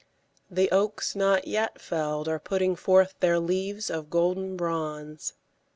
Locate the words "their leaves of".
3.19-4.09